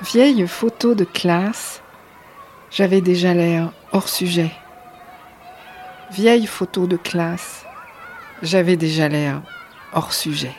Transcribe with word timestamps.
Vieille 0.00 0.46
photo 0.46 0.94
de 0.94 1.02
classe, 1.02 1.82
j'avais 2.70 3.00
déjà 3.00 3.34
l'air 3.34 3.72
hors 3.90 4.08
sujet. 4.08 4.52
Vieille 6.12 6.46
photo 6.46 6.86
de 6.86 6.96
classe, 6.96 7.66
j'avais 8.40 8.76
déjà 8.76 9.08
l'air 9.08 9.42
hors 9.92 10.12
sujet. 10.12 10.54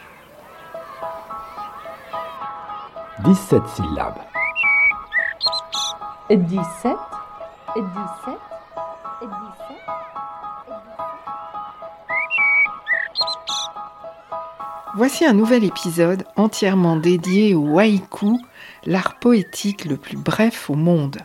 17 3.19 3.63
syllabes. 3.75 4.19
Et 6.29 6.35
17 6.35 6.97
Et 7.77 7.81
17 7.81 8.48
Voici 14.99 15.23
un 15.23 15.31
nouvel 15.31 15.63
épisode 15.63 16.25
entièrement 16.35 16.97
dédié 16.97 17.55
au 17.55 17.79
haïku, 17.79 18.37
l'art 18.85 19.17
poétique 19.17 19.85
le 19.85 19.95
plus 19.95 20.17
bref 20.17 20.69
au 20.69 20.73
monde. 20.75 21.19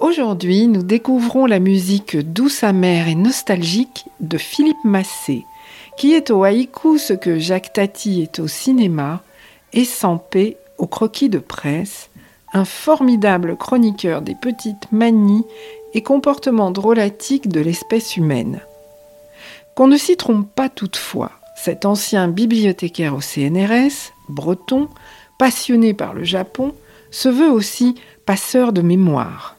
Aujourd'hui, 0.00 0.66
nous 0.66 0.82
découvrons 0.82 1.44
la 1.44 1.58
musique 1.58 2.16
douce, 2.16 2.64
amère 2.64 3.06
et 3.06 3.14
nostalgique 3.14 4.06
de 4.20 4.38
Philippe 4.38 4.82
Massé, 4.82 5.44
qui 5.98 6.14
est 6.14 6.30
au 6.30 6.42
haïku 6.42 6.96
ce 6.96 7.12
que 7.12 7.38
Jacques 7.38 7.74
Tati 7.74 8.22
est 8.22 8.38
au 8.38 8.48
cinéma, 8.48 9.20
et 9.74 9.84
Sampé 9.84 10.56
au 10.78 10.86
croquis 10.86 11.28
de 11.28 11.38
presse, 11.38 12.08
un 12.54 12.64
formidable 12.64 13.58
chroniqueur 13.58 14.22
des 14.22 14.34
petites 14.34 14.90
manies 14.90 15.44
et 15.96 16.02
comportements 16.02 16.70
drôlatiques 16.70 17.48
de 17.48 17.60
l'espèce 17.60 18.18
humaine. 18.18 18.60
Qu'on 19.74 19.88
ne 19.88 19.96
s'y 19.96 20.18
trompe 20.18 20.46
pas 20.54 20.68
toutefois, 20.68 21.32
cet 21.56 21.86
ancien 21.86 22.28
bibliothécaire 22.28 23.16
au 23.16 23.22
CNRS, 23.22 24.12
breton, 24.28 24.90
passionné 25.38 25.94
par 25.94 26.12
le 26.12 26.22
Japon, 26.22 26.74
se 27.10 27.30
veut 27.30 27.50
aussi 27.50 27.94
passeur 28.26 28.74
de 28.74 28.82
mémoire. 28.82 29.56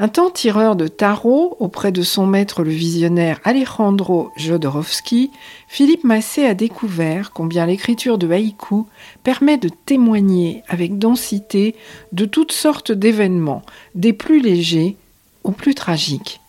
Un 0.00 0.08
temps 0.08 0.30
tireur 0.30 0.74
de 0.74 0.88
tarot 0.88 1.56
auprès 1.60 1.92
de 1.92 2.02
son 2.02 2.26
maître 2.26 2.64
le 2.64 2.70
visionnaire 2.70 3.38
Alejandro 3.44 4.32
Jodorowsky, 4.36 5.30
Philippe 5.68 6.02
Massé 6.02 6.46
a 6.46 6.54
découvert 6.54 7.30
combien 7.32 7.66
l'écriture 7.66 8.18
de 8.18 8.28
haïku 8.28 8.86
permet 9.22 9.56
de 9.56 9.68
témoigner 9.86 10.64
avec 10.68 10.98
densité 10.98 11.76
de 12.10 12.24
toutes 12.24 12.52
sortes 12.52 12.90
d'événements, 12.90 13.62
des 13.94 14.12
plus 14.12 14.40
légers 14.40 14.96
aux 15.44 15.52
plus 15.52 15.74
tragiques, 15.74 16.40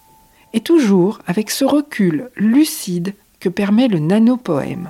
et 0.53 0.61
toujours 0.61 1.19
avec 1.27 1.51
ce 1.51 1.65
recul 1.65 2.29
lucide 2.35 3.13
que 3.39 3.49
permet 3.49 3.87
le 3.87 3.99
nanopoème. 3.99 4.89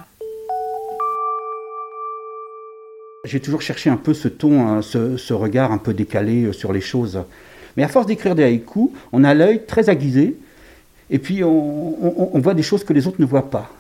J'ai 3.25 3.39
toujours 3.39 3.61
cherché 3.61 3.89
un 3.89 3.97
peu 3.97 4.14
ce 4.14 4.28
ton, 4.28 4.67
hein, 4.67 4.81
ce, 4.81 5.17
ce 5.17 5.33
regard 5.33 5.72
un 5.72 5.78
peu 5.78 5.94
décalé 5.94 6.44
euh, 6.45 6.53
sur 6.53 6.72
les 6.72 6.81
choses. 6.81 7.22
Mais 7.75 7.83
à 7.83 7.88
force 7.88 8.06
d'écrire 8.06 8.33
des 8.33 8.44
haïkus, 8.44 8.89
on 9.11 9.23
a 9.23 9.33
l'œil 9.33 9.66
très 9.66 9.89
aiguisé, 9.89 10.38
et 11.09 11.19
puis 11.19 11.44
on, 11.44 12.39
voit 12.39 12.53
des 12.53 12.63
choses 12.63 12.84
que 12.84 12.94
les 12.94 13.08
autres 13.08 13.19
ne 13.19 13.25
voient 13.25 13.50
pas. 13.50 13.72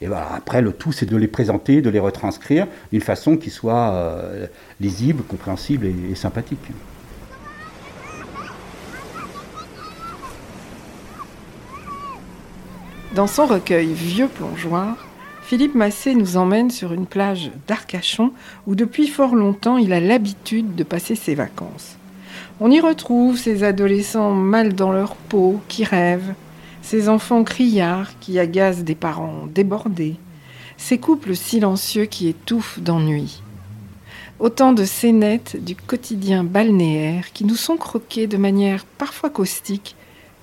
Et 0.00 0.06
voilà, 0.06 0.32
après, 0.34 0.62
le 0.62 0.72
tout, 0.72 0.92
c'est 0.92 1.06
de 1.06 1.16
les 1.16 1.28
présenter, 1.28 1.82
de 1.82 1.90
les 1.90 1.98
retranscrire 1.98 2.66
d'une 2.90 3.02
façon 3.02 3.36
qui 3.36 3.50
soit 3.50 3.90
euh, 3.92 4.46
lisible, 4.80 5.22
compréhensible 5.24 5.86
et, 5.86 6.14
sympathique. 6.14 6.58
Dans 13.14 13.26
son 13.26 13.46
recueil 13.46 13.92
Vieux 13.92 14.28
plongeoir, 14.28 14.96
Philippe 15.42 15.74
Massé 15.74 16.14
nous 16.14 16.36
emmène 16.36 16.70
sur 16.70 16.92
une 16.92 17.06
plage 17.06 17.50
d'Arcachon 17.66 18.32
où 18.68 18.76
depuis 18.76 19.08
fort 19.08 19.34
longtemps 19.34 19.78
il 19.78 19.92
a 19.92 19.98
l'habitude 19.98 20.76
de 20.76 20.84
passer 20.84 21.16
ses 21.16 21.34
vacances. 21.34 21.96
On 22.60 22.70
y 22.70 22.78
retrouve 22.78 23.36
ces 23.36 23.64
adolescents 23.64 24.30
mal 24.30 24.74
dans 24.74 24.92
leur 24.92 25.16
peau 25.16 25.60
qui 25.66 25.82
rêvent, 25.82 26.34
ces 26.82 27.08
enfants 27.08 27.42
criards 27.42 28.16
qui 28.20 28.38
agacent 28.38 28.84
des 28.84 28.94
parents 28.94 29.48
débordés, 29.52 30.14
ces 30.76 30.98
couples 30.98 31.34
silencieux 31.34 32.04
qui 32.04 32.28
étouffent 32.28 32.78
d'ennui. 32.78 33.42
Autant 34.38 34.72
de 34.72 34.84
scénettes 34.84 35.56
du 35.64 35.74
quotidien 35.74 36.44
balnéaire 36.44 37.32
qui 37.32 37.44
nous 37.44 37.56
sont 37.56 37.76
croquées 37.76 38.28
de 38.28 38.36
manière 38.36 38.84
parfois 38.84 39.30
caustique, 39.30 39.96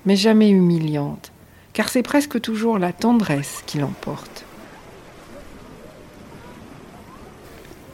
mais 0.04 0.16
jamais 0.16 0.50
humiliante, 0.50 1.32
car 1.78 1.88
c'est 1.88 2.02
presque 2.02 2.40
toujours 2.40 2.76
la 2.76 2.92
tendresse 2.92 3.62
qui 3.64 3.78
l'emporte. 3.78 4.44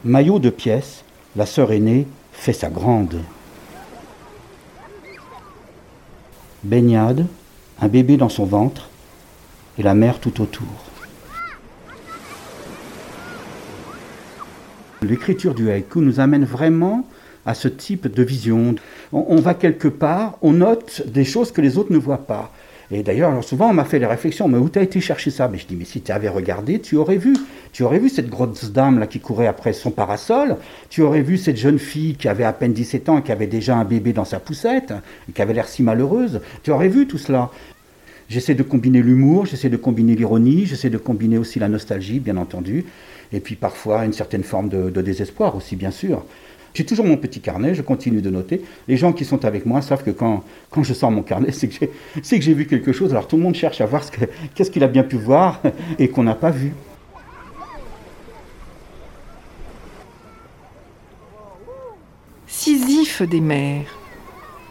Maillot 0.03 0.39
de 0.39 0.49
pièce, 0.49 1.03
la 1.35 1.45
sœur 1.45 1.71
aînée 1.71 2.07
fait 2.31 2.51
sa 2.51 2.71
grande. 2.71 3.21
baignade, 6.63 7.27
un 7.79 7.87
bébé 7.87 8.17
dans 8.17 8.27
son 8.27 8.45
ventre 8.45 8.89
et 9.77 9.83
la 9.83 9.93
mer 9.93 10.19
tout 10.19 10.41
autour. 10.41 10.65
L'écriture 15.03 15.53
du 15.53 15.69
haïku 15.69 16.01
nous 16.01 16.19
amène 16.19 16.45
vraiment 16.45 17.07
à 17.45 17.53
ce 17.53 17.67
type 17.67 18.07
de 18.07 18.23
vision. 18.23 18.73
On, 19.11 19.35
va 19.35 19.53
quelque 19.53 19.89
part, 19.89 20.39
on 20.41 20.53
note 20.53 21.03
des 21.05 21.23
choses 21.23 21.51
que 21.51 21.61
les 21.61 21.77
autres 21.77 21.93
ne 21.93 21.99
voient 21.99 22.25
pas. 22.25 22.51
Et 22.91 23.01
d'ailleurs, 23.01 23.43
souvent, 23.43 23.69
on 23.69 23.73
m'a 23.73 23.85
fait 23.85 23.99
les 23.99 24.05
réflexions, 24.05 24.47
mais 24.47 24.57
où 24.57 24.69
t'as 24.69 24.83
été 24.83 25.01
chercher 25.01 25.31
ça? 25.31 25.47
Mais 25.47 25.57
je 25.57 25.65
dis, 25.65 25.75
mais 25.75 25.85
si 25.85 26.01
tu 26.01 26.11
avais 26.11 26.29
regardé, 26.29 26.79
tu 26.79 26.95
aurais 26.97 27.17
vu. 27.17 27.35
Tu 27.73 27.83
aurais 27.83 27.99
vu 27.99 28.09
cette 28.09 28.29
grosse 28.29 28.71
dame 28.71 28.99
là 28.99 29.07
qui 29.07 29.19
courait 29.19 29.47
après 29.47 29.73
son 29.73 29.91
parasol. 29.91 30.57
Tu 30.89 31.01
aurais 31.01 31.21
vu 31.21 31.37
cette 31.37 31.57
jeune 31.57 31.79
fille 31.79 32.15
qui 32.15 32.27
avait 32.27 32.43
à 32.43 32.53
peine 32.53 32.73
17 32.73 33.09
ans 33.09 33.17
et 33.19 33.21
qui 33.23 33.31
avait 33.31 33.47
déjà 33.47 33.75
un 33.75 33.85
bébé 33.85 34.13
dans 34.13 34.25
sa 34.25 34.39
poussette 34.39 34.93
et 35.27 35.31
qui 35.31 35.41
avait 35.41 35.53
l'air 35.53 35.67
si 35.67 35.83
malheureuse. 35.83 36.41
Tu 36.63 36.71
aurais 36.71 36.89
vu 36.89 37.07
tout 37.07 37.17
cela. 37.17 37.49
J'essaie 38.29 38.55
de 38.55 38.63
combiner 38.63 39.01
l'humour, 39.01 39.45
j'essaie 39.45 39.69
de 39.69 39.77
combiner 39.77 40.15
l'ironie, 40.15 40.65
j'essaie 40.65 40.89
de 40.89 40.97
combiner 40.97 41.37
aussi 41.37 41.59
la 41.59 41.69
nostalgie, 41.69 42.19
bien 42.19 42.37
entendu, 42.37 42.85
et 43.31 43.39
puis 43.39 43.53
parfois 43.55 44.03
une 44.03 44.13
certaine 44.13 44.41
forme 44.41 44.67
de 44.67 45.01
désespoir 45.01 45.55
aussi, 45.55 45.75
bien 45.75 45.91
sûr. 45.91 46.25
J'ai 46.75 46.85
toujours 46.85 47.05
mon 47.05 47.15
petit 47.15 47.39
carnet, 47.39 47.73
je 47.73 47.81
continue 47.81 48.21
de 48.21 48.29
noter. 48.29 48.61
Les 48.89 48.97
gens 48.97 49.13
qui 49.13 49.23
sont 49.23 49.45
avec 49.45 49.65
moi 49.65 49.81
savent 49.81 50.03
que 50.03 50.11
quand, 50.11 50.43
je 50.83 50.93
sors 50.93 51.09
mon 51.09 51.23
carnet, 51.23 51.51
c'est 51.53 51.69
que 51.69 51.87
j'ai 52.21 52.53
vu 52.53 52.67
quelque 52.67 52.91
chose. 52.91 53.11
Alors 53.11 53.29
tout 53.29 53.37
le 53.37 53.43
monde 53.43 53.55
cherche 53.55 53.79
à 53.79 53.85
voir 53.85 54.03
qu'est-ce 54.53 54.69
qu'il 54.69 54.83
a 54.83 54.87
bien 54.87 55.03
pu 55.03 55.15
voir 55.15 55.61
et 55.99 56.09
qu'on 56.09 56.23
n'a 56.23 56.35
pas 56.35 56.51
vu. 56.51 56.73
Sisyphe 62.45 63.21
des 63.21 63.39
mers. 63.41 63.97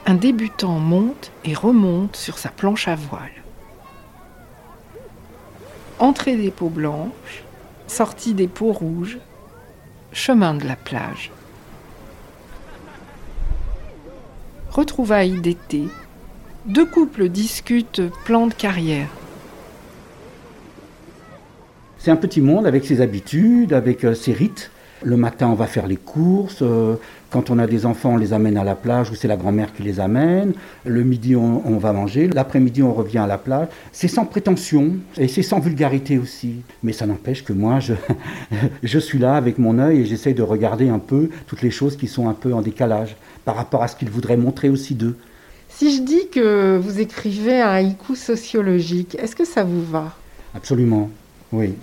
Un 0.05 0.15
débutant 0.15 0.79
monte 0.79 1.33
et 1.47 1.55
remonte 1.55 2.17
sur 2.17 2.37
sa 2.37 2.51
planche 2.51 2.87
à 2.87 2.97
voile. 2.97 3.33
Entrée 5.99 6.37
des 6.37 6.51
peaux 6.51 6.69
blanches, 6.69 7.45
sortie 7.87 8.35
des 8.35 8.49
peaux 8.49 8.73
rouges, 8.73 9.17
chemin 10.13 10.53
de 10.53 10.67
la 10.67 10.77
plage. 10.77 11.31
Retrouvailles 14.75 15.41
d'été, 15.41 15.85
deux 16.67 16.85
couples 16.85 17.29
discutent 17.29 18.03
plan 18.25 18.49
de 18.49 18.55
carrière. 18.55 19.09
C'est 21.99 22.11
un 22.11 22.17
petit 22.17 22.41
monde 22.41 22.67
avec 22.67 22.85
ses 22.85 23.01
habitudes, 23.01 23.73
avec 23.73 24.05
euh, 24.05 24.15
ses 24.15 24.33
rites. 24.33 24.71
Le 25.03 25.17
matin, 25.17 25.49
on 25.49 25.55
va 25.55 25.67
faire 25.67 25.87
les 25.87 25.97
courses. 25.97 26.61
Euh, 26.63 26.97
quand 27.31 27.51
on 27.51 27.59
a 27.59 27.67
des 27.67 27.87
enfants, 27.87 28.15
on 28.15 28.17
les 28.17 28.33
amène 28.33 28.57
à 28.57 28.65
la 28.65 28.75
plage 28.75 29.11
ou 29.11 29.15
c'est 29.15 29.29
la 29.29 29.37
grand-mère 29.37 29.73
qui 29.73 29.83
les 29.83 30.01
amène. 30.01 30.55
Le 30.85 31.03
midi, 31.03 31.37
on, 31.37 31.79
va 31.79 31.93
manger. 31.93 32.29
L'après-midi, 32.29 32.83
on 32.83 32.93
revient 32.93 33.19
à 33.19 33.27
la 33.27 33.39
plage. 33.39 33.69
C'est 33.93 34.09
sans 34.09 34.25
prétention 34.25 34.93
et 35.19 35.29
c'est 35.29 35.43
sans 35.43 35.61
vulgarité 35.61 36.19
aussi. 36.19 36.63
Mais 36.83 36.93
ça 36.93 37.07
n'empêche 37.07 37.45
que 37.45 37.53
moi, 37.53 37.81
je, 37.81 37.95
je 38.83 38.99
suis 38.99 39.19
là 39.19 39.35
avec 39.35 39.59
mon 39.59 39.79
œil 39.79 40.01
et 40.01 40.05
j'essaie 40.05 40.35
de 40.35 40.43
regarder 40.43 40.89
un 40.89 40.99
peu 40.99 41.29
toutes 41.47 41.63
les 41.63 41.71
choses 41.71 41.97
qui 41.97 42.07
sont 42.07 42.29
un 42.29 42.35
peu 42.35 42.53
en 42.55 42.61
décalage 42.61 43.17
par 43.45 43.57
rapport 43.57 43.83
à 43.83 43.89
ce 43.89 43.97
qu'ils 43.97 44.11
voudraient 44.11 44.37
montrer 44.37 44.69
aussi 44.69 44.95
d'eux. 44.95 45.17
Si 45.69 45.97
je 45.97 46.03
dis 46.03 46.29
que 46.29 46.79
vous 46.79 47.01
écrivez 47.01 47.61
un 47.61 47.69
haïku 47.69 48.15
sociologique, 48.15 49.17
est-ce 49.17 49.35
que 49.35 49.45
ça 49.45 49.65
vous 49.65 49.85
va? 49.85 50.15
Absolument, 50.55 51.11
oui. 51.53 51.75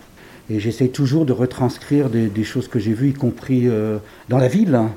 Et 0.49 0.59
j'essaie 0.59 0.87
toujours 0.87 1.25
de 1.25 1.33
retranscrire 1.33 2.09
des, 2.09 2.43
choses 2.43 2.67
que 2.67 2.79
j'ai 2.79 2.93
vues, 2.93 3.09
y 3.09 3.13
compris 3.13 3.67
euh, 3.67 3.97
dans 4.29 4.37
la 4.37 4.47
ville, 4.47 4.75
hein. 4.75 4.91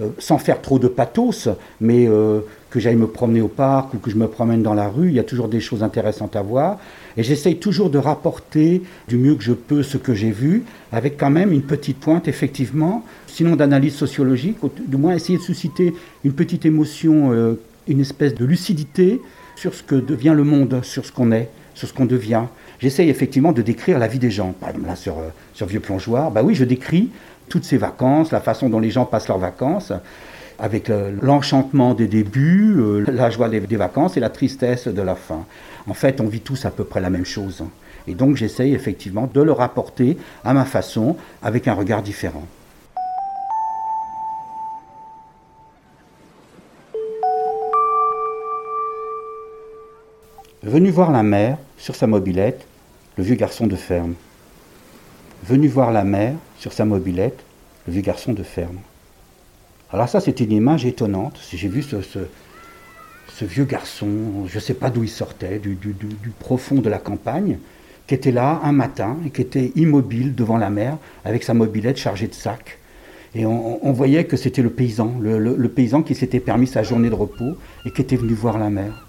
euh, 0.00 0.08
sans 0.18 0.38
faire 0.38 0.60
trop 0.60 0.78
de 0.78 0.88
pathos, 0.88 1.48
mais 1.80 2.06
euh, 2.08 2.40
que 2.70 2.80
j'aille 2.80 2.96
me 2.96 3.06
promener 3.06 3.40
au 3.40 3.48
parc 3.48 3.94
ou 3.94 3.98
que 3.98 4.10
je 4.10 4.16
me 4.16 4.28
promène 4.28 4.62
dans 4.62 4.74
la 4.74 4.88
rue, 4.88 5.08
il 5.08 5.14
y 5.14 5.18
a 5.18 5.24
toujours 5.24 5.48
des 5.48 5.60
choses 5.60 5.82
intéressantes 5.82 6.36
à 6.36 6.42
voir. 6.42 6.78
Et 7.16 7.22
j'essaye 7.22 7.56
toujours 7.56 7.90
de 7.90 7.98
rapporter 7.98 8.82
du 9.08 9.16
mieux 9.16 9.34
que 9.34 9.42
je 9.42 9.52
peux 9.52 9.82
ce 9.82 9.96
que 9.96 10.14
j'ai 10.14 10.30
vu, 10.30 10.64
avec 10.92 11.16
quand 11.16 11.30
même 11.30 11.52
une 11.52 11.62
petite 11.62 11.98
pointe, 11.98 12.28
effectivement, 12.28 13.04
sinon 13.26 13.56
d'analyse 13.56 13.94
sociologique, 13.94 14.58
du 14.86 14.96
moins 14.96 15.14
essayer 15.14 15.38
de 15.38 15.42
susciter 15.42 15.92
une 16.24 16.32
petite 16.32 16.64
émotion, 16.64 17.56
une 17.88 18.00
espèce 18.00 18.34
de 18.34 18.44
lucidité 18.44 19.20
sur 19.56 19.74
ce 19.74 19.82
que 19.82 19.96
devient 19.96 20.34
le 20.36 20.44
monde, 20.44 20.80
sur 20.84 21.04
ce 21.04 21.12
qu'on 21.12 21.32
est 21.32 21.50
sur 21.80 21.88
ce 21.88 21.94
qu'on 21.94 22.04
devient. 22.04 22.44
J'essaye 22.78 23.08
effectivement 23.08 23.52
de 23.52 23.62
décrire 23.62 23.98
la 23.98 24.06
vie 24.06 24.18
des 24.18 24.30
gens. 24.30 24.52
Par 24.60 24.68
exemple, 24.68 24.86
là, 24.86 24.96
sur, 24.96 25.18
euh, 25.18 25.28
sur 25.54 25.66
Vieux 25.66 25.80
Plongeoir, 25.80 26.30
bah 26.30 26.42
oui, 26.42 26.54
je 26.54 26.64
décris 26.64 27.08
toutes 27.48 27.64
ces 27.64 27.78
vacances, 27.78 28.30
la 28.32 28.40
façon 28.40 28.68
dont 28.68 28.80
les 28.80 28.90
gens 28.90 29.06
passent 29.06 29.28
leurs 29.28 29.38
vacances, 29.38 29.92
avec 30.60 30.90
l'enchantement 31.22 31.94
des 31.94 32.06
débuts, 32.06 32.76
euh, 32.78 33.04
la 33.10 33.30
joie 33.30 33.48
des, 33.48 33.60
vacances 33.60 34.18
et 34.18 34.20
la 34.20 34.28
tristesse 34.28 34.88
de 34.88 35.02
la 35.02 35.14
fin. 35.14 35.46
En 35.88 35.94
fait, 35.94 36.20
on 36.20 36.26
vit 36.26 36.42
tous 36.42 36.66
à 36.66 36.70
peu 36.70 36.84
près 36.84 37.00
la 37.00 37.08
même 37.08 37.24
chose. 37.24 37.64
Et 38.06 38.14
donc, 38.14 38.36
j'essaye 38.36 38.74
effectivement 38.74 39.28
de 39.32 39.40
le 39.40 39.52
rapporter 39.52 40.18
à 40.44 40.52
ma 40.52 40.66
façon, 40.66 41.16
avec 41.42 41.66
un 41.66 41.72
regard 41.72 42.02
différent. 42.02 42.46
Venu 50.62 50.90
voir 50.90 51.10
la 51.10 51.22
mère 51.22 51.56
sur 51.78 51.96
sa 51.96 52.06
mobilette, 52.06 52.66
le 53.16 53.24
vieux 53.24 53.34
garçon 53.34 53.66
de 53.66 53.76
ferme. 53.76 54.12
Venu 55.44 55.68
voir 55.68 55.90
la 55.90 56.04
mère 56.04 56.34
sur 56.58 56.74
sa 56.74 56.84
mobilette, 56.84 57.40
le 57.86 57.94
vieux 57.94 58.02
garçon 58.02 58.34
de 58.34 58.42
ferme. 58.42 58.78
Alors 59.92 60.08
ça, 60.08 60.20
c'était 60.20 60.44
une 60.44 60.52
image 60.52 60.86
étonnante. 60.86 61.40
J'ai 61.52 61.68
vu 61.68 61.82
ce, 61.82 61.96
ce, 62.02 63.44
vieux 63.44 63.64
garçon, 63.64 64.46
je 64.46 64.54
ne 64.54 64.60
sais 64.60 64.74
pas 64.74 64.90
d'où 64.90 65.02
il 65.02 65.08
sortait, 65.08 65.58
du, 65.58 65.76
profond 66.38 66.76
de 66.76 66.88
la 66.88 66.98
campagne, 66.98 67.58
qui 68.06 68.14
était 68.14 68.32
là 68.32 68.60
un 68.62 68.72
matin 68.72 69.16
et 69.24 69.30
qui 69.30 69.40
était 69.40 69.72
immobile 69.76 70.34
devant 70.34 70.58
la 70.58 70.70
mer 70.70 70.98
avec 71.24 71.42
sa 71.42 71.54
mobilette 71.54 71.96
chargée 71.96 72.28
de 72.28 72.34
sacs. 72.34 72.78
Et 73.34 73.46
on, 73.46 73.92
voyait 73.92 74.24
que 74.24 74.36
c'était 74.36 74.62
le 74.62 74.70
paysan, 74.70 75.14
le 75.20 75.68
paysan 75.68 76.02
qui 76.02 76.14
s'était 76.14 76.40
permis 76.40 76.66
sa 76.66 76.82
journée 76.82 77.08
de 77.08 77.14
repos 77.14 77.56
et 77.84 77.92
qui 77.92 78.02
était 78.02 78.16
venu 78.16 78.34
voir 78.34 78.58
la 78.58 78.70
mer. 78.70 79.06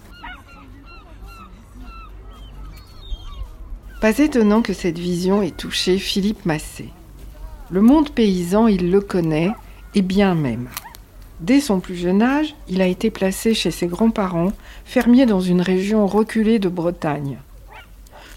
Pas 4.02 4.18
étonnant 4.18 4.62
que 4.62 4.72
cette 4.72 4.98
vision 4.98 5.42
ait 5.42 5.52
touché 5.52 5.96
Philippe 5.96 6.44
Massé. 6.44 6.88
Le 7.70 7.82
monde 7.82 8.10
paysan, 8.10 8.66
il 8.66 8.90
le 8.90 9.00
connaît, 9.00 9.52
et 9.94 10.02
bien 10.02 10.34
même. 10.34 10.68
Dès 11.40 11.60
son 11.60 11.80
plus 11.80 11.96
jeune 11.96 12.22
âge, 12.22 12.54
il 12.68 12.80
a 12.80 12.86
été 12.86 13.10
placé 13.10 13.54
chez 13.54 13.70
ses 13.70 13.86
grands-parents, 13.86 14.52
fermiers 14.84 15.26
dans 15.26 15.40
une 15.40 15.60
région 15.60 16.06
reculée 16.06 16.58
de 16.58 16.68
Bretagne. 16.68 17.38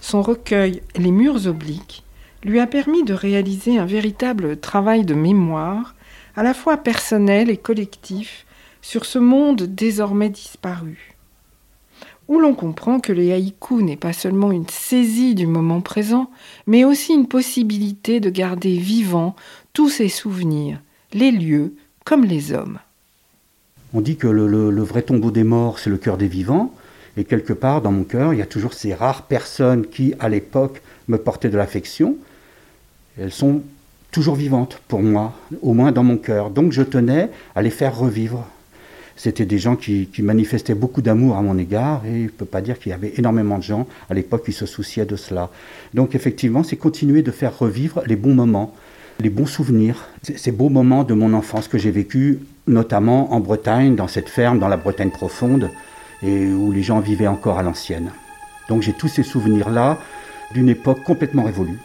Son 0.01 0.21
recueil 0.21 0.81
Les 0.95 1.11
murs 1.11 1.47
obliques 1.47 2.03
lui 2.43 2.59
a 2.59 2.67
permis 2.67 3.03
de 3.03 3.13
réaliser 3.13 3.77
un 3.77 3.85
véritable 3.85 4.57
travail 4.57 5.03
de 5.03 5.15
mémoire, 5.15 5.95
à 6.35 6.43
la 6.43 6.53
fois 6.53 6.77
personnel 6.77 7.49
et 7.49 7.57
collectif, 7.57 8.45
sur 8.81 9.05
ce 9.05 9.19
monde 9.19 9.63
désormais 9.63 10.29
disparu 10.29 11.15
où 12.27 12.39
l'on 12.39 12.53
comprend 12.53 12.99
que 12.99 13.13
le 13.13 13.31
haïku 13.31 13.83
n'est 13.83 13.97
pas 13.97 14.13
seulement 14.13 14.51
une 14.51 14.67
saisie 14.67 15.35
du 15.35 15.47
moment 15.47 15.81
présent, 15.81 16.29
mais 16.65 16.83
aussi 16.83 17.13
une 17.13 17.27
possibilité 17.27 18.19
de 18.19 18.29
garder 18.29 18.77
vivants 18.77 19.35
tous 19.73 19.89
ses 19.89 20.09
souvenirs, 20.09 20.79
les 21.15 21.31
lieux 21.31 21.73
comme 22.03 22.25
les 22.25 22.51
hommes. 22.51 22.77
On 23.93 24.01
dit 24.01 24.17
que 24.17 24.27
le, 24.27 24.83
vrai 24.83 25.01
tombeau 25.01 25.31
des 25.31 25.45
morts, 25.45 25.79
c'est 25.79 25.89
le 25.89 25.97
cœur 25.97 26.17
des 26.17 26.27
vivants, 26.27 26.75
et 27.17 27.23
quelque 27.23 27.53
part 27.53 27.81
dans 27.81 27.91
mon 27.91 28.03
cœur, 28.03 28.33
il 28.33 28.39
y 28.39 28.43
a 28.43 28.45
toujours 28.45 28.73
ces 28.73 28.93
rares 28.93 29.23
personnes 29.23 29.87
qui, 29.87 30.13
à 30.19 30.29
l'époque, 30.29 30.81
me 31.07 31.17
portaient 31.17 31.49
de 31.49 31.57
l'affection. 31.57 32.17
Elles 33.17 33.31
sont 33.31 33.63
toujours 34.11 34.35
vivantes 34.35 34.81
pour 34.89 35.01
moi, 35.01 35.33
au 35.61 35.73
moins 35.73 35.93
dans 35.93 36.03
mon 36.03 36.17
cœur. 36.17 36.49
Donc 36.49 36.73
je 36.73 36.81
tenais 36.81 37.29
à 37.55 37.61
les 37.61 37.69
faire 37.69 37.97
revivre 37.97 38.45
c'était 39.15 39.45
des 39.45 39.59
gens 39.59 39.75
qui, 39.75 40.09
manifestaient 40.19 40.75
beaucoup 40.75 41.01
d'amour 41.01 41.37
à 41.37 41.41
mon 41.41 41.57
égard 41.57 42.05
et 42.05 42.17
je 42.19 42.23
ne 42.23 42.29
peux 42.29 42.45
pas 42.45 42.61
dire 42.61 42.77
qu'il 42.79 42.89
y 42.89 42.93
avait 42.93 43.13
énormément 43.15 43.57
de 43.57 43.63
gens 43.63 43.87
à 44.09 44.13
l'époque 44.13 44.45
qui 44.45 44.51
se 44.51 44.65
souciaient 44.65 45.05
de 45.05 45.15
cela. 45.15 45.49
Donc 45.93 46.15
effectivement, 46.15 46.63
c'est 46.63 46.75
continuer 46.75 47.21
de 47.21 47.31
faire 47.31 47.57
revivre 47.57 48.03
les 48.05 48.15
bons 48.15 48.35
moments, 48.35 48.75
les 49.19 49.29
bons 49.29 49.45
souvenirs, 49.45 50.07
ces 50.23 50.51
beaux 50.51 50.69
moments 50.69 51.03
de 51.03 51.13
mon 51.13 51.33
enfance 51.33 51.67
que 51.67 51.77
j'ai 51.77 51.91
vécu, 51.91 52.39
notamment 52.67 53.33
en 53.33 53.39
Bretagne, 53.39 53.95
dans 53.95 54.07
cette 54.07 54.29
ferme, 54.29 54.59
dans 54.59 54.67
la 54.67 54.77
Bretagne 54.77 55.11
profonde, 55.11 55.69
et 56.21 56.47
où 56.47 56.71
les 56.71 56.83
gens 56.83 56.99
vivaient 56.99 57.27
encore 57.27 57.59
à 57.59 57.63
l'ancienne. 57.63 58.11
Donc 58.69 58.81
j'ai 58.81 58.93
tous 58.93 59.07
ces 59.07 59.23
souvenirs-là 59.23 59.97
d'une 60.53 60.69
époque 60.69 61.03
complètement 61.03 61.43
révolue. 61.43 61.79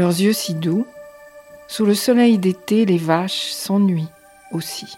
leurs 0.00 0.18
yeux 0.18 0.32
si 0.32 0.54
doux, 0.54 0.86
sous 1.68 1.84
le 1.84 1.94
soleil 1.94 2.38
d'été, 2.38 2.86
les 2.86 2.96
vaches 2.96 3.50
s'ennuient 3.50 4.08
aussi. 4.50 4.96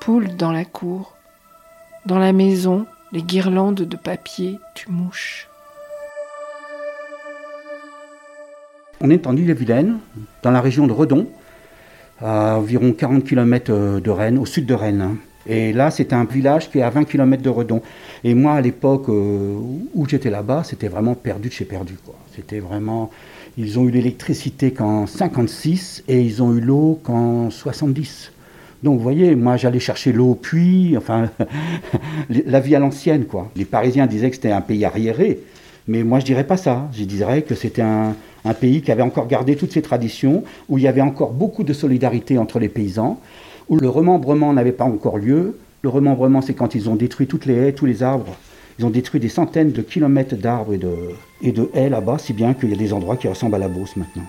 Poule 0.00 0.34
dans 0.34 0.50
la 0.50 0.64
cour, 0.64 1.14
dans 2.06 2.18
la 2.18 2.32
maison, 2.32 2.86
les 3.12 3.22
guirlandes 3.22 3.82
de 3.82 3.96
papier 3.96 4.58
tu 4.74 4.90
mouches. 4.90 5.46
On 9.02 9.10
est 9.10 9.26
en 9.26 9.36
Ille-et-Vilaine, 9.36 9.98
dans 10.42 10.52
la 10.52 10.62
région 10.62 10.86
de 10.86 10.92
Redon, 10.92 11.28
à 12.18 12.56
environ 12.56 12.92
40 12.94 13.24
km 13.24 14.00
de 14.00 14.10
Rennes, 14.10 14.38
au 14.38 14.46
sud 14.46 14.64
de 14.64 14.72
Rennes. 14.72 15.16
Et 15.46 15.74
là, 15.74 15.90
c'est 15.90 16.14
un 16.14 16.24
village 16.24 16.70
qui 16.70 16.78
est 16.78 16.82
à 16.82 16.88
20 16.88 17.04
km 17.04 17.42
de 17.42 17.50
Redon. 17.50 17.82
Et 18.24 18.32
moi, 18.32 18.54
à 18.54 18.60
l'époque 18.62 19.10
euh, 19.10 19.54
où 19.94 20.08
j'étais 20.08 20.30
là-bas, 20.30 20.64
c'était 20.64 20.88
vraiment 20.88 21.14
perdu 21.14 21.48
de 21.48 21.52
chez 21.52 21.66
perdu. 21.66 21.96
C'était 22.34 22.60
vraiment. 22.60 23.10
Ils 23.58 23.78
ont 23.78 23.84
eu 23.86 23.90
l'électricité 23.90 24.72
qu'en 24.72 25.06
56 25.06 26.04
et 26.08 26.22
ils 26.22 26.42
ont 26.42 26.54
eu 26.54 26.60
l'eau 26.60 27.00
qu'en 27.02 27.50
70. 27.50 28.32
Donc, 28.82 28.96
vous 28.96 29.02
voyez, 29.02 29.34
moi, 29.34 29.56
j'allais 29.56 29.78
chercher 29.78 30.12
l'eau 30.12 30.30
au 30.30 30.34
puits, 30.34 30.94
enfin, 30.96 31.28
la 32.30 32.60
vie 32.60 32.74
à 32.74 32.78
l'ancienne, 32.78 33.26
quoi. 33.26 33.50
Les 33.54 33.66
Parisiens 33.66 34.06
disaient 34.06 34.30
que 34.30 34.36
c'était 34.36 34.52
un 34.52 34.62
pays 34.62 34.84
arriéré, 34.84 35.40
mais 35.86 36.02
moi, 36.02 36.18
je 36.20 36.24
dirais 36.24 36.44
pas 36.44 36.56
ça. 36.56 36.88
Je 36.92 37.04
dirais 37.04 37.42
que 37.42 37.54
c'était 37.54 37.82
un, 37.82 38.14
pays 38.58 38.80
qui 38.80 38.90
avait 38.90 39.02
encore 39.02 39.26
gardé 39.26 39.56
toutes 39.56 39.72
ses 39.72 39.82
traditions, 39.82 40.44
où 40.68 40.78
il 40.78 40.84
y 40.84 40.88
avait 40.88 41.00
encore 41.02 41.32
beaucoup 41.32 41.62
de 41.62 41.72
solidarité 41.72 42.38
entre 42.38 42.58
les 42.58 42.68
paysans, 42.68 43.20
où 43.68 43.76
le 43.76 43.88
remembrement 43.88 44.52
n'avait 44.52 44.72
pas 44.72 44.84
encore 44.84 45.18
lieu. 45.18 45.58
Le 45.82 45.88
remembrement, 45.88 46.40
c'est 46.40 46.54
quand 46.54 46.74
ils 46.74 46.88
ont 46.88 46.96
détruit 46.96 47.26
toutes 47.26 47.44
les 47.44 47.54
haies, 47.54 47.72
tous 47.72 47.86
les 47.86 48.02
arbres. 48.02 48.34
Ils 48.78 48.86
ont 48.86 48.90
détruit 48.90 49.20
des 49.20 49.28
centaines 49.28 49.72
de 49.72 49.82
kilomètres 49.82 50.36
d'arbres 50.36 50.72
et 50.72 50.78
de, 50.78 50.94
et 51.42 51.52
de 51.52 51.68
haies 51.74 51.90
là-bas, 51.90 52.16
si 52.16 52.32
bien 52.32 52.54
qu'il 52.54 52.70
y 52.70 52.74
a 52.74 52.76
des 52.76 52.94
endroits 52.94 53.16
qui 53.16 53.28
ressemblent 53.28 53.56
à 53.56 53.58
la 53.58 53.68
Beauce 53.68 53.94
maintenant. 53.96 54.24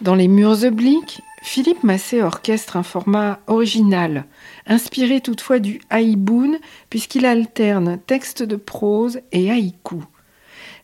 Dans 0.00 0.14
les 0.14 0.28
murs 0.28 0.62
obliques, 0.62 1.22
Philippe 1.42 1.82
Massé 1.82 2.22
orchestre 2.22 2.76
un 2.76 2.84
format 2.84 3.40
original, 3.48 4.26
inspiré 4.66 5.20
toutefois 5.20 5.58
du 5.58 5.80
haïboun, 5.90 6.58
puisqu'il 6.88 7.26
alterne 7.26 7.98
texte 8.06 8.44
de 8.44 8.54
prose 8.54 9.20
et 9.32 9.50
haïku. 9.50 9.96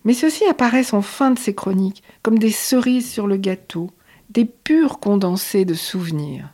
Mais 0.05 0.15
ceux-ci 0.15 0.45
apparaissent 0.47 0.95
en 0.95 1.03
fin 1.03 1.31
de 1.31 1.39
ses 1.39 1.55
chroniques, 1.55 2.03
comme 2.23 2.41
des 2.41 2.51
cerises 2.51 3.09
sur 3.09 3.29
le 3.29 3.37
gâteau, 3.37 3.91
des 4.31 4.45
purs 4.45 4.99
condensés 4.99 5.65
de 5.65 5.75
souvenirs. 5.75 6.49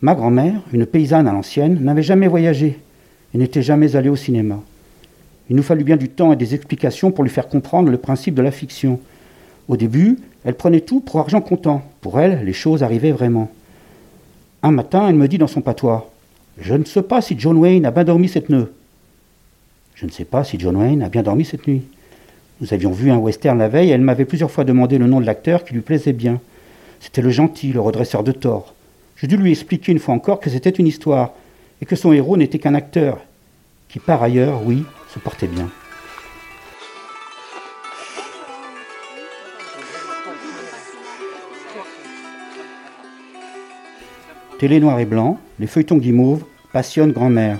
Ma 0.00 0.14
grand-mère, 0.14 0.62
une 0.72 0.86
paysanne 0.86 1.28
à 1.28 1.32
l'ancienne, 1.32 1.78
n'avait 1.84 2.02
jamais 2.02 2.28
voyagé 2.28 2.80
et 3.34 3.38
n'était 3.38 3.62
jamais 3.62 3.94
allée 3.94 4.08
au 4.08 4.16
cinéma. 4.16 4.60
Il 5.50 5.56
nous 5.56 5.62
fallut 5.62 5.84
bien 5.84 5.98
du 5.98 6.08
temps 6.08 6.32
et 6.32 6.36
des 6.36 6.54
explications 6.54 7.12
pour 7.12 7.24
lui 7.24 7.30
faire 7.30 7.48
comprendre 7.48 7.90
le 7.90 7.98
principe 7.98 8.34
de 8.34 8.42
la 8.42 8.50
fiction. 8.50 9.00
Au 9.68 9.76
début, 9.76 10.18
elle 10.44 10.54
prenait 10.54 10.80
tout 10.80 11.00
pour 11.00 11.20
argent 11.20 11.40
comptant. 11.40 11.82
Pour 12.00 12.20
elle, 12.20 12.44
les 12.44 12.52
choses 12.52 12.82
arrivaient 12.82 13.12
vraiment. 13.12 13.50
Un 14.62 14.70
matin, 14.70 15.08
elle 15.08 15.14
me 15.14 15.28
dit 15.28 15.38
dans 15.38 15.46
son 15.46 15.60
patois 15.60 16.10
Je 16.58 16.74
ne 16.74 16.84
sais 16.84 17.02
pas 17.02 17.20
si 17.20 17.38
John 17.38 17.56
Wayne 17.56 17.86
a 17.86 17.90
bien 17.90 18.04
dormi 18.04 18.28
cette 18.28 18.48
nuit. 18.48 18.66
Je 19.94 20.06
ne 20.06 20.10
sais 20.10 20.24
pas 20.24 20.44
si 20.44 20.58
John 20.58 20.76
Wayne 20.76 21.02
a 21.02 21.08
bien 21.08 21.22
dormi 21.22 21.44
cette 21.44 21.66
nuit. 21.66 21.82
Nous 22.60 22.72
avions 22.72 22.92
vu 22.92 23.10
un 23.10 23.18
western 23.18 23.58
la 23.58 23.68
veille 23.68 23.90
et 23.90 23.92
elle 23.92 24.00
m'avait 24.00 24.24
plusieurs 24.24 24.50
fois 24.50 24.64
demandé 24.64 24.98
le 24.98 25.06
nom 25.06 25.20
de 25.20 25.26
l'acteur 25.26 25.64
qui 25.64 25.74
lui 25.74 25.80
plaisait 25.80 26.12
bien. 26.12 26.40
C'était 27.00 27.22
le 27.22 27.30
gentil, 27.30 27.72
le 27.72 27.80
redresseur 27.80 28.22
de 28.22 28.32
tort. 28.32 28.74
Je 29.16 29.26
dû 29.26 29.36
lui 29.36 29.52
expliquer 29.52 29.92
une 29.92 29.98
fois 29.98 30.14
encore 30.14 30.40
que 30.40 30.50
c'était 30.50 30.70
une 30.70 30.86
histoire 30.86 31.32
et 31.80 31.86
que 31.86 31.96
son 31.96 32.12
héros 32.12 32.36
n'était 32.36 32.58
qu'un 32.58 32.74
acteur, 32.74 33.18
qui 33.88 33.98
par 33.98 34.22
ailleurs, 34.22 34.60
oui, 34.64 34.84
se 35.12 35.18
portait 35.18 35.48
bien. 35.48 35.68
Télé 44.62 44.78
noir 44.78 45.00
et 45.00 45.06
blanc, 45.06 45.40
les 45.58 45.66
feuilletons 45.66 45.96
guimauves 45.96 46.44
passionnent 46.72 47.10
grand-mère. 47.10 47.58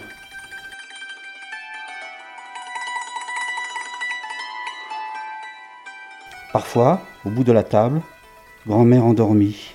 Parfois, 6.52 7.02
au 7.24 7.30
bout 7.30 7.42
de 7.42 7.50
la 7.50 7.64
table, 7.64 8.00
grand-mère 8.68 9.04
endormie. 9.04 9.72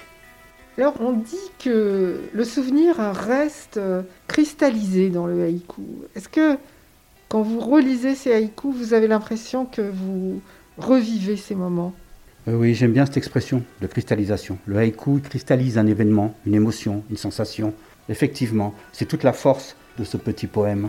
Alors 0.77 0.93
on 1.01 1.11
dit 1.11 1.51
que 1.59 2.21
le 2.31 2.43
souvenir 2.45 2.95
reste 2.95 3.75
euh, 3.75 4.03
cristallisé 4.29 5.09
dans 5.09 5.27
le 5.27 5.43
haïku. 5.43 5.81
Est-ce 6.15 6.29
que 6.29 6.55
quand 7.27 7.41
vous 7.41 7.59
relisez 7.59 8.15
ces 8.15 8.31
haïkus, 8.31 8.73
vous 8.73 8.93
avez 8.93 9.09
l'impression 9.09 9.65
que 9.65 9.81
vous 9.81 10.39
revivez 10.77 11.35
ces 11.35 11.55
moments? 11.55 11.93
Oui, 12.49 12.73
j'aime 12.73 12.93
bien 12.93 13.05
cette 13.05 13.17
expression 13.17 13.61
de 13.81 13.87
cristallisation. 13.87 14.57
Le 14.67 14.77
haïku 14.77 15.19
cristallise 15.19 15.77
un 15.77 15.85
événement, 15.85 16.33
une 16.45 16.55
émotion, 16.55 17.03
une 17.09 17.17
sensation. 17.17 17.73
Effectivement, 18.07 18.73
c'est 18.93 19.03
toute 19.03 19.23
la 19.23 19.33
force 19.33 19.75
de 19.99 20.05
ce 20.05 20.15
petit 20.15 20.47
poème. 20.47 20.87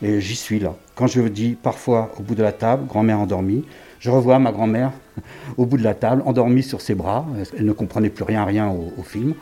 Et 0.00 0.20
j'y 0.20 0.36
suis 0.36 0.60
là. 0.60 0.76
Quand 0.94 1.08
je 1.08 1.22
dis 1.22 1.56
parfois 1.60 2.12
au 2.20 2.22
bout 2.22 2.36
de 2.36 2.42
la 2.44 2.52
table, 2.52 2.86
grand-mère 2.86 3.18
endormie, 3.18 3.64
je 3.98 4.10
revois 4.10 4.38
ma 4.38 4.52
grand-mère 4.52 4.92
au 5.56 5.66
bout 5.66 5.76
de 5.76 5.82
la 5.82 5.94
table, 5.94 6.22
endormie 6.24 6.62
sur 6.62 6.80
ses 6.80 6.94
bras. 6.94 7.26
Elle 7.58 7.64
ne 7.64 7.72
comprenait 7.72 8.10
plus 8.10 8.22
rien, 8.22 8.44
rien 8.44 8.68
au, 8.68 8.92
au 8.96 9.02
film. 9.02 9.34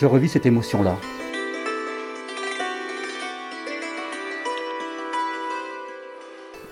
Je 0.00 0.06
revis 0.06 0.30
cette 0.30 0.46
émotion-là. 0.46 0.96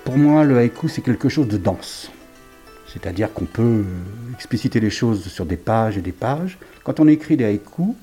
Pour 0.03 0.17
moi, 0.17 0.45
le 0.45 0.57
haïku, 0.57 0.89
c'est 0.89 1.03
quelque 1.03 1.29
chose 1.29 1.49
de 1.49 1.59
dense. 1.59 2.11
C'est-à-dire 2.95 3.33
qu'on 3.33 3.45
peut 3.45 3.85
expliciter 4.35 4.79
les 4.79 4.89
choses 4.89 5.27
sur 5.27 5.47
des 5.47 5.57
pages 5.57 5.99
et 5.99 6.01
des 6.01 6.13
pages. 6.13 6.59
Quand 6.85 7.01
on 7.01 7.09
écrit 7.09 7.37
des 7.37 7.45
haïkus, 7.45 7.95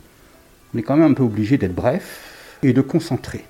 on 0.73 0.77
est 0.77 0.81
quand 0.81 0.97
même 0.97 1.11
un 1.11 1.13
peu 1.13 1.23
obligé 1.23 1.57
d'être 1.57 1.73
bref 1.73 2.57
et 2.61 2.73
de 2.73 2.81
concentrer. 2.81 3.45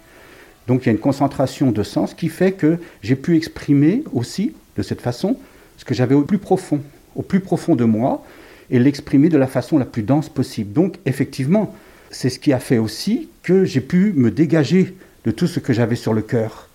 Donc 0.67 0.83
il 0.83 0.85
y 0.85 0.89
a 0.89 0.91
une 0.91 0.99
concentration 0.99 1.71
de 1.71 1.81
sens 1.81 2.13
qui 2.13 2.29
fait 2.29 2.51
que 2.51 2.77
j'ai 3.01 3.15
pu 3.15 3.35
exprimer 3.35 4.03
aussi, 4.13 4.53
de 4.77 4.83
cette 4.83 5.01
façon, 5.01 5.37
ce 5.77 5.85
que 5.85 5.95
j'avais 5.95 6.13
au 6.13 6.21
plus 6.21 6.37
profond, 6.37 6.81
au 7.15 7.23
plus 7.23 7.39
profond 7.39 7.75
de 7.75 7.85
moi, 7.85 8.23
et 8.69 8.77
l'exprimer 8.77 9.29
de 9.29 9.37
la 9.37 9.47
façon 9.47 9.79
la 9.79 9.85
plus 9.85 10.03
dense 10.03 10.29
possible. 10.29 10.73
Donc 10.73 10.99
effectivement, 11.07 11.73
c'est 12.11 12.29
ce 12.29 12.37
qui 12.37 12.53
a 12.53 12.59
fait 12.59 12.77
aussi 12.77 13.29
que 13.41 13.65
j'ai 13.65 13.81
pu 13.81 14.13
me 14.15 14.29
dégager 14.29 14.95
de 15.25 15.31
tout 15.31 15.47
ce 15.47 15.59
que 15.59 15.73
j'avais 15.73 15.95
sur 15.95 16.13
le 16.13 16.21
cœur, 16.21 16.69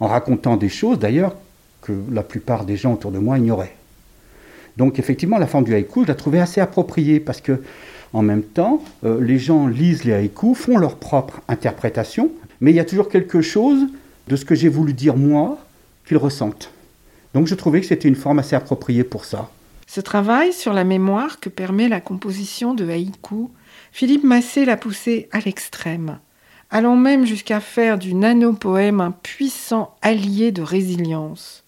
en 0.00 0.08
racontant 0.08 0.56
des 0.56 0.68
choses 0.68 0.98
d'ailleurs 0.98 1.36
que 1.80 1.92
la 2.10 2.24
plupart 2.24 2.64
des 2.64 2.76
gens 2.76 2.94
autour 2.94 3.12
de 3.12 3.18
moi 3.18 3.38
ignoraient. 3.38 3.76
Donc 4.76 4.98
effectivement, 4.98 5.38
la 5.38 5.46
forme 5.46 5.64
du 5.64 5.74
haïku, 5.74 6.02
je 6.02 6.08
la 6.08 6.14
trouvais 6.14 6.40
assez 6.40 6.60
appropriée 6.60 7.20
parce 7.20 7.40
que 7.40 7.60
en 8.12 8.22
même 8.22 8.42
temps, 8.42 8.82
euh, 9.04 9.20
les 9.20 9.38
gens 9.38 9.66
lisent 9.66 10.04
les 10.04 10.12
haïkus, 10.12 10.56
font 10.56 10.78
leur 10.78 10.96
propre 10.96 11.40
interprétation, 11.48 12.30
mais 12.60 12.72
il 12.72 12.76
y 12.76 12.80
a 12.80 12.84
toujours 12.84 13.08
quelque 13.08 13.40
chose 13.40 13.86
de 14.28 14.36
ce 14.36 14.44
que 14.44 14.54
j'ai 14.54 14.68
voulu 14.68 14.92
dire 14.92 15.16
moi 15.16 15.58
qu'ils 16.06 16.16
ressentent. 16.16 16.70
Donc 17.34 17.46
je 17.46 17.54
trouvais 17.54 17.80
que 17.80 17.86
c'était 17.86 18.08
une 18.08 18.16
forme 18.16 18.40
assez 18.40 18.56
appropriée 18.56 19.04
pour 19.04 19.24
ça. 19.24 19.50
Ce 19.86 20.00
travail 20.00 20.52
sur 20.52 20.72
la 20.72 20.84
mémoire 20.84 21.40
que 21.40 21.48
permet 21.48 21.88
la 21.88 22.00
composition 22.00 22.74
de 22.74 22.88
haïku, 22.88 23.50
Philippe 23.92 24.24
Massé 24.24 24.64
l'a 24.64 24.76
poussé 24.76 25.28
à 25.32 25.40
l'extrême, 25.40 26.18
allant 26.70 26.96
même 26.96 27.26
jusqu'à 27.26 27.60
faire 27.60 27.98
du 27.98 28.14
nanopoème 28.14 29.00
un 29.00 29.10
puissant 29.10 29.96
allié 30.02 30.52
de 30.52 30.62
résilience. 30.62 31.64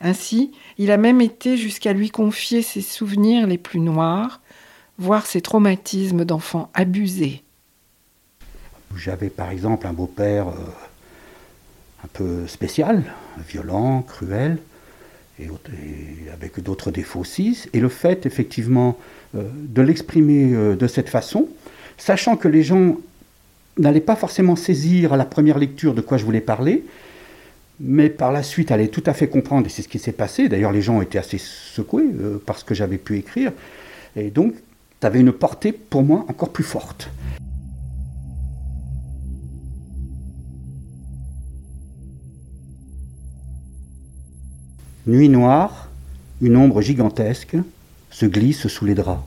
Ainsi, 0.00 0.52
il 0.78 0.90
a 0.90 0.96
même 0.96 1.20
été 1.20 1.56
jusqu'à 1.56 1.92
lui 1.92 2.10
confier 2.10 2.62
ses 2.62 2.80
souvenirs 2.80 3.46
les 3.46 3.58
plus 3.58 3.80
noirs, 3.80 4.40
voire 4.98 5.26
ses 5.26 5.40
traumatismes 5.40 6.24
d'enfant 6.24 6.70
abusé. 6.74 7.42
J'avais 8.96 9.28
par 9.28 9.50
exemple 9.50 9.86
un 9.86 9.92
beau-père 9.92 10.48
euh, 10.48 10.52
un 12.04 12.08
peu 12.12 12.46
spécial, 12.46 13.04
violent, 13.48 14.02
cruel, 14.02 14.58
et, 15.38 15.48
avec 16.32 16.60
d'autres 16.60 16.90
défauts 16.90 17.20
aussi. 17.20 17.64
Et 17.72 17.80
le 17.80 17.88
fait 17.88 18.26
effectivement 18.26 18.98
euh, 19.34 19.48
de 19.54 19.82
l'exprimer 19.82 20.54
euh, 20.54 20.76
de 20.76 20.86
cette 20.86 21.08
façon, 21.08 21.48
sachant 21.98 22.36
que 22.36 22.48
les 22.48 22.62
gens 22.62 22.96
n'allaient 23.78 24.00
pas 24.00 24.16
forcément 24.16 24.56
saisir 24.56 25.12
à 25.12 25.16
la 25.16 25.24
première 25.24 25.58
lecture 25.58 25.94
de 25.94 26.00
quoi 26.00 26.18
je 26.18 26.24
voulais 26.24 26.40
parler, 26.40 26.84
mais 27.80 28.10
par 28.10 28.30
la 28.30 28.42
suite 28.42 28.70
allaient 28.70 28.88
tout 28.88 29.02
à 29.06 29.14
fait 29.14 29.28
comprendre, 29.28 29.66
et 29.66 29.70
c'est 29.70 29.80
ce 29.80 29.88
qui 29.88 29.98
s'est 29.98 30.12
passé. 30.12 30.48
D'ailleurs, 30.48 30.70
les 30.70 30.82
gens 30.82 30.98
ont 30.98 31.02
été 31.02 31.18
assez 31.18 31.38
secoués 31.38 32.04
par 32.44 32.58
ce 32.58 32.64
que 32.64 32.74
j'avais 32.74 32.98
pu 32.98 33.16
écrire. 33.16 33.52
Et 34.16 34.30
donc, 34.30 34.54
tu 35.00 35.06
avais 35.06 35.20
une 35.20 35.32
portée 35.32 35.72
pour 35.72 36.02
moi 36.02 36.26
encore 36.28 36.50
plus 36.50 36.64
forte. 36.64 37.10
Nuit 45.06 45.30
noire, 45.30 45.88
une 46.42 46.56
ombre 46.56 46.82
gigantesque 46.82 47.56
se 48.10 48.26
glisse 48.26 48.68
sous 48.68 48.84
les 48.84 48.94
draps. 48.94 49.24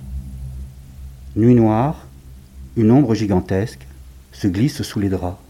Nuit 1.35 1.55
noire, 1.55 2.05
une 2.77 2.91
ombre 2.91 3.15
gigantesque 3.15 3.87
se 4.31 4.47
glisse 4.47 4.83
sous 4.83 4.99
les 4.99 5.09
draps. 5.09 5.42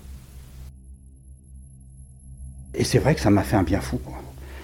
Et 2.84 2.86
c'est 2.86 3.00
vrai 3.00 3.16
que 3.16 3.22
ça 3.22 3.30
m'a 3.30 3.44
fait 3.44 3.56
un 3.56 3.64
bien 3.64 3.80
fou. 3.80 3.98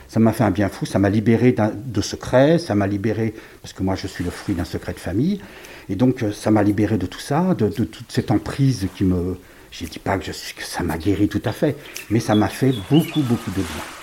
Ça 0.09 0.19
m'a 0.19 0.33
fait 0.33 0.43
un 0.43 0.51
bien 0.51 0.67
fou, 0.67 0.85
ça 0.85 0.99
m'a 0.99 1.07
libéré 1.07 1.55
de 1.55 2.01
secrets, 2.01 2.59
ça 2.59 2.75
m'a 2.75 2.85
libéré, 2.85 3.33
parce 3.61 3.71
que 3.71 3.81
moi 3.81 3.95
je 3.95 4.07
suis 4.07 4.25
le 4.25 4.29
fruit 4.29 4.55
d'un 4.55 4.65
secret 4.65 4.91
de 4.91 4.99
famille, 4.99 5.39
et 5.87 5.95
donc 5.95 6.21
euh, 6.21 6.33
ça 6.33 6.51
m'a 6.51 6.61
libéré 6.61 6.97
de 6.97 7.05
tout 7.05 7.21
ça, 7.21 7.53
de, 7.53 7.69
toute 7.69 8.11
cette 8.11 8.29
emprise 8.29 8.89
qui 8.93 9.05
me... 9.05 9.37
Je 9.71 9.85
ne 9.85 9.89
dis 9.89 9.99
pas 9.99 10.17
que, 10.17 10.33
ça 10.33 10.83
m'a 10.83 10.97
guéri 10.97 11.29
tout 11.29 11.41
à 11.45 11.53
fait, 11.53 11.77
mais 12.09 12.19
ça 12.19 12.35
m'a 12.35 12.49
fait 12.49 12.73
beaucoup, 12.89 13.21
beaucoup 13.21 13.51
de 13.51 13.61
bien. 13.61 13.98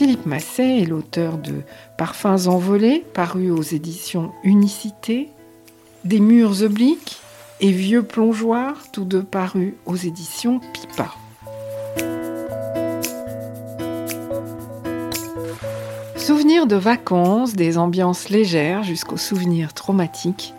Philippe 0.00 0.24
Masset 0.24 0.78
est 0.78 0.86
l'auteur 0.86 1.36
de 1.36 1.56
Parfums 1.98 2.46
envolés, 2.46 3.04
paru 3.12 3.50
aux 3.50 3.60
éditions 3.60 4.32
Unicité, 4.44 5.28
Des 6.04 6.20
murs 6.20 6.62
obliques 6.62 7.20
et 7.60 7.70
Vieux 7.70 8.02
plongeoirs, 8.02 8.90
tous 8.92 9.04
deux 9.04 9.22
parus 9.22 9.74
aux 9.84 9.96
éditions 9.96 10.62
Pipa. 10.72 11.12
Souvenirs 16.16 16.66
de 16.66 16.76
vacances, 16.76 17.52
des 17.52 17.76
ambiances 17.76 18.30
légères 18.30 18.82
jusqu'aux 18.84 19.18
souvenirs 19.18 19.74
traumatiques. 19.74 20.54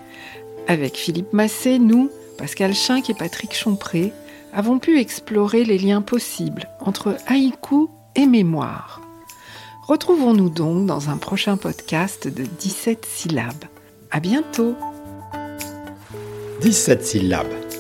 Avec 0.68 0.96
Philippe 0.96 1.34
Massé, 1.34 1.80
nous, 1.80 2.12
Pascal 2.38 2.76
Schinck 2.76 3.10
et 3.10 3.16
Patrick 3.16 3.56
Chompré, 3.56 4.14
avons 4.54 4.78
pu 4.78 5.00
explorer 5.00 5.66
les 5.66 5.80
liens 5.80 6.04
possibles 6.04 6.70
entre 6.80 7.18
haïku 7.26 7.90
et 8.14 8.28
mémoire. 8.28 9.01
Retrouvons-nous 9.88 10.50
donc 10.50 10.86
dans 10.86 11.10
un 11.10 11.18
prochain 11.18 11.58
podcast 11.58 12.28
de 12.28 12.44
17 12.44 13.06
syllabes. 13.06 13.66
À 14.12 14.20
bientôt! 14.20 14.76
17 16.62 17.04
syllabes 17.04 17.71